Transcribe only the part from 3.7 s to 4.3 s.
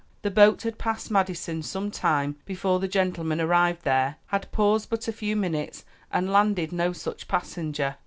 there,